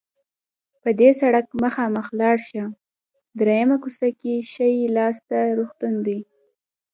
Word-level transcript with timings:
په 0.81 0.89
دې 0.99 1.09
سړک 1.21 1.45
مخامخ 1.63 2.05
لاړ 2.19 2.37
شه، 2.49 2.65
دریمه 3.39 3.77
کوڅه 3.83 4.09
کې 4.19 4.35
ښي 4.51 4.71
لاس 4.97 5.17
ته 5.29 5.37
روغتون 5.57 5.95
ده. 6.05 6.17